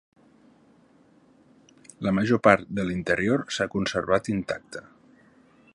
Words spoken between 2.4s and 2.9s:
part de